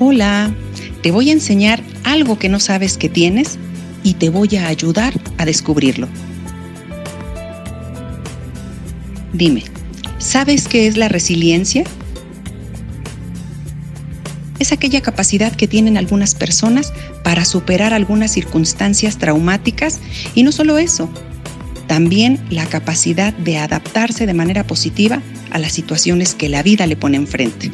[0.00, 0.54] Hola,
[1.02, 3.58] te voy a enseñar algo que no sabes que tienes
[4.04, 6.06] y te voy a ayudar a descubrirlo.
[9.32, 9.64] Dime,
[10.18, 11.82] ¿sabes qué es la resiliencia?
[14.60, 16.92] Es aquella capacidad que tienen algunas personas
[17.24, 19.98] para superar algunas circunstancias traumáticas
[20.36, 21.10] y no solo eso,
[21.88, 26.94] también la capacidad de adaptarse de manera positiva a las situaciones que la vida le
[26.94, 27.72] pone enfrente.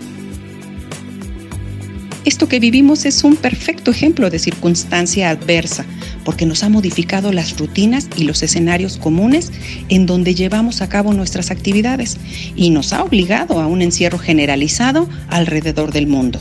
[2.24, 5.84] Esto que vivimos es un perfecto ejemplo de circunstancia adversa,
[6.24, 9.52] porque nos ha modificado las rutinas y los escenarios comunes
[9.90, 12.16] en donde llevamos a cabo nuestras actividades
[12.56, 16.40] y nos ha obligado a un encierro generalizado alrededor del mundo.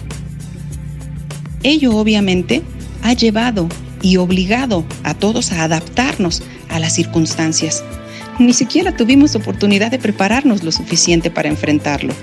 [1.63, 2.61] Ello obviamente
[3.01, 3.67] ha llevado
[4.01, 7.83] y obligado a todos a adaptarnos a las circunstancias.
[8.39, 12.13] Ni siquiera tuvimos oportunidad de prepararnos lo suficiente para enfrentarlo.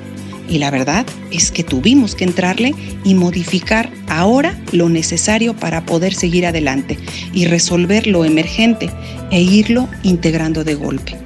[0.51, 6.13] Y la verdad es que tuvimos que entrarle y modificar ahora lo necesario para poder
[6.13, 6.99] seguir adelante
[7.33, 8.91] y resolver lo emergente
[9.31, 11.17] e irlo integrando de golpe.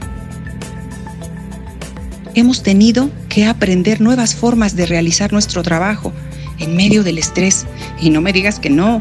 [2.34, 6.12] Hemos tenido que aprender nuevas formas de realizar nuestro trabajo
[6.58, 7.66] en medio del estrés.
[8.00, 9.00] Y no me digas que no.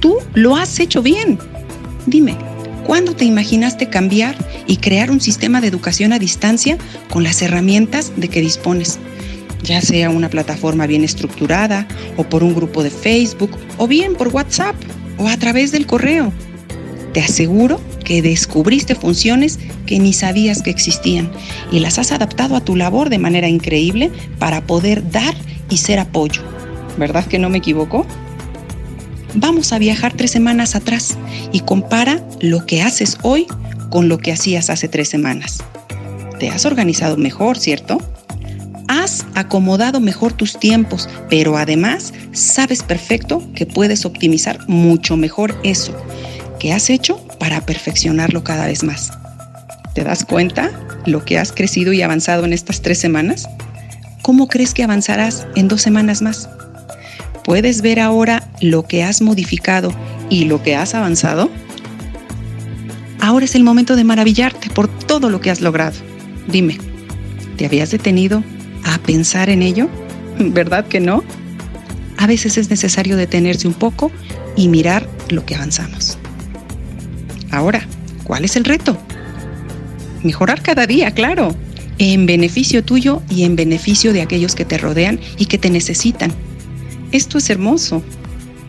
[0.00, 1.38] Tú lo has hecho bien.
[2.06, 2.36] Dime,
[2.86, 4.34] ¿cuándo te imaginaste cambiar
[4.66, 6.78] y crear un sistema de educación a distancia
[7.10, 8.98] con las herramientas de que dispones?
[9.62, 14.28] Ya sea una plataforma bien estructurada o por un grupo de Facebook o bien por
[14.28, 14.76] WhatsApp
[15.18, 16.32] o a través del correo.
[17.12, 21.30] Te aseguro que descubriste funciones que ni sabías que existían
[21.70, 25.34] y las has adaptado a tu labor de manera increíble para poder dar
[25.68, 26.42] y ser apoyo.
[26.98, 28.06] ¿Verdad que no me equivoco?
[29.34, 31.16] Vamos a viajar tres semanas atrás
[31.52, 33.46] y compara lo que haces hoy
[33.90, 35.62] con lo que hacías hace tres semanas.
[36.38, 37.98] Te has organizado mejor, ¿cierto?
[38.94, 45.96] Has acomodado mejor tus tiempos, pero además sabes perfecto que puedes optimizar mucho mejor eso
[46.60, 49.10] que has hecho para perfeccionarlo cada vez más.
[49.94, 50.70] ¿Te das cuenta
[51.06, 53.48] lo que has crecido y avanzado en estas tres semanas?
[54.20, 56.50] ¿Cómo crees que avanzarás en dos semanas más?
[57.44, 59.94] ¿Puedes ver ahora lo que has modificado
[60.28, 61.50] y lo que has avanzado?
[63.20, 65.96] Ahora es el momento de maravillarte por todo lo que has logrado.
[66.46, 66.76] Dime,
[67.56, 68.44] ¿te habías detenido
[68.84, 69.88] a pensar en ello?
[70.38, 71.24] ¿Verdad que no?
[72.16, 74.10] A veces es necesario detenerse un poco
[74.56, 76.18] y mirar lo que avanzamos.
[77.50, 77.86] Ahora,
[78.24, 78.96] ¿cuál es el reto?
[80.22, 81.54] Mejorar cada día, claro,
[81.98, 86.32] en beneficio tuyo y en beneficio de aquellos que te rodean y que te necesitan.
[87.12, 88.02] Esto es hermoso,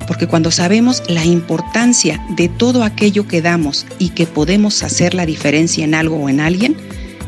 [0.07, 5.25] porque cuando sabemos la importancia de todo aquello que damos y que podemos hacer la
[5.25, 6.75] diferencia en algo o en alguien,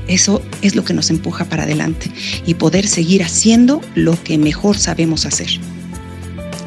[0.07, 2.11] eso es lo que nos empuja para adelante
[2.45, 5.49] y poder seguir haciendo lo que mejor sabemos hacer.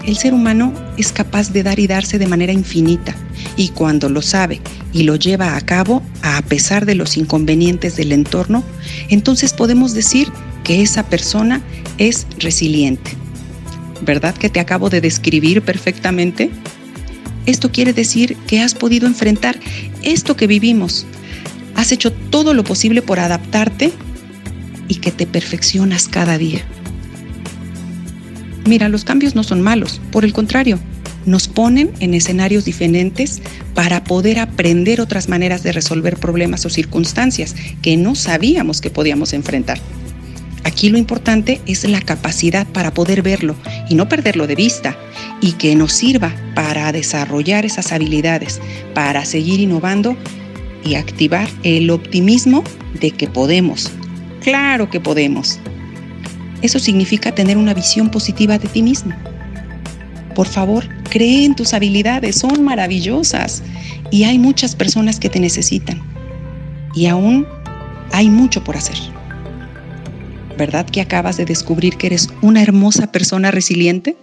[0.06, 3.14] El ser humano es capaz de dar y darse de manera infinita
[3.56, 4.60] y cuando lo sabe
[4.92, 8.64] y lo lleva a cabo a pesar de los inconvenientes del entorno,
[9.10, 10.28] entonces podemos decir
[10.64, 11.60] que esa persona
[11.98, 13.10] es resiliente.
[14.00, 16.50] ¿Verdad que te acabo de describir perfectamente?
[17.46, 19.58] Esto quiere decir que has podido enfrentar
[20.02, 21.06] esto que vivimos,
[21.78, 23.92] Has hecho todo lo posible por adaptarte
[24.88, 26.60] y que te perfeccionas cada día.
[28.66, 30.80] Mira, los cambios no son malos, por el contrario,
[31.24, 33.40] nos ponen en escenarios diferentes
[33.74, 39.32] para poder aprender otras maneras de resolver problemas o circunstancias que no sabíamos que podíamos
[39.32, 39.78] enfrentar.
[40.64, 43.54] Aquí lo importante es la capacidad para poder verlo
[43.88, 44.98] y no perderlo de vista
[45.40, 48.60] y que nos sirva para desarrollar esas habilidades,
[48.94, 50.16] para seguir innovando
[50.84, 52.64] y activar el optimismo
[53.00, 53.90] de que podemos.
[54.42, 55.58] Claro que podemos.
[56.62, 59.12] Eso significa tener una visión positiva de ti mismo.
[60.34, 63.62] Por favor, cree en tus habilidades, son maravillosas
[64.10, 66.00] y hay muchas personas que te necesitan.
[66.94, 67.46] Y aún
[68.12, 68.96] hay mucho por hacer.
[70.56, 74.16] ¿Verdad que acabas de descubrir que eres una hermosa persona resiliente?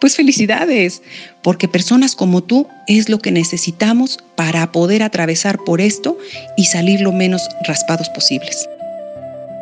[0.00, 1.02] Pues felicidades,
[1.42, 6.18] porque personas como tú es lo que necesitamos para poder atravesar por esto
[6.56, 8.68] y salir lo menos raspados posibles.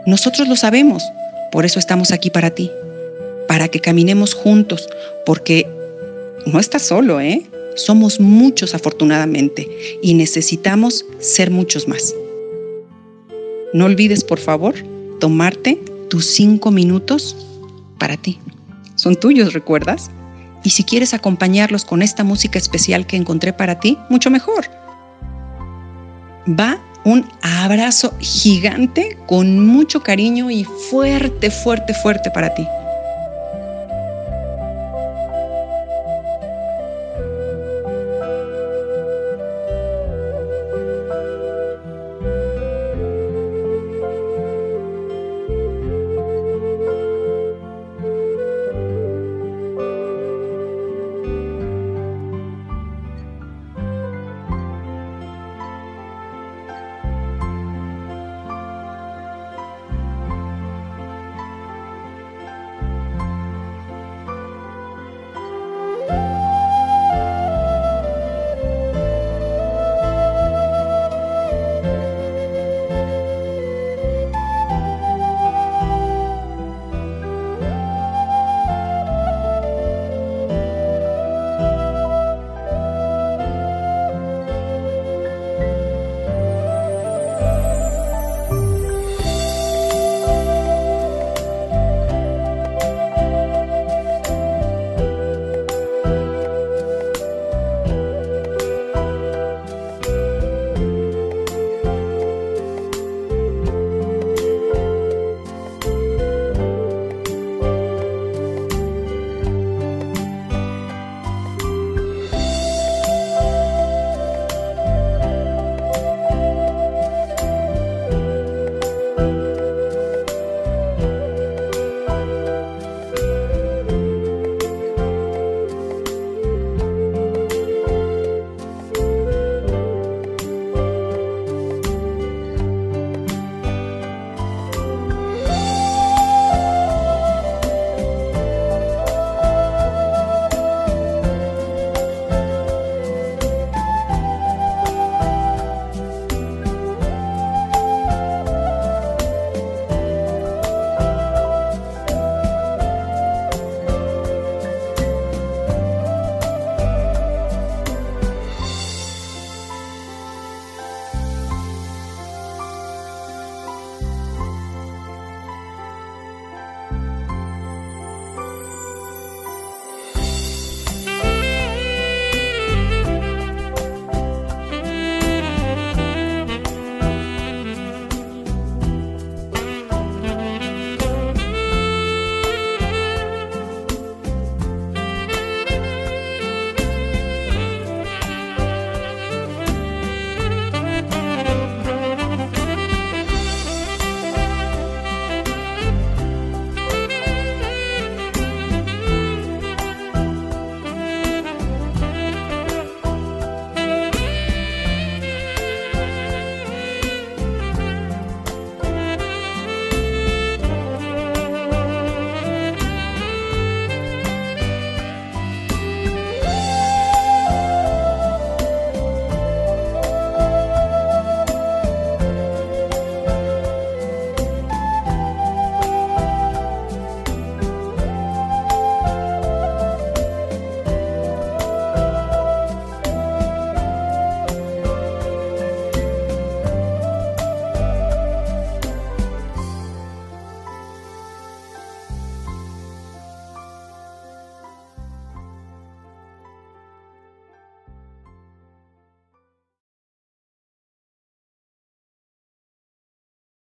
[0.07, 1.03] Nosotros lo sabemos,
[1.51, 2.71] por eso estamos aquí para ti,
[3.49, 4.89] para que caminemos juntos,
[5.25, 5.67] porque
[6.47, 7.43] no estás solo, ¿eh?
[7.77, 9.69] Somos muchos afortunadamente
[10.03, 12.15] y necesitamos ser muchos más.
[13.73, 14.75] No olvides, por favor,
[15.21, 15.79] tomarte
[16.11, 17.35] tus cinco minutos
[17.99, 18.39] para ti
[19.03, 20.13] son tuyos, ¿recuerdas?
[20.63, 24.67] Y si quieres acompañarlos con esta música especial que encontré para ti, mucho mejor.
[26.49, 32.65] Va un abrazo gigante con mucho cariño y fuerte, fuerte, fuerte para ti.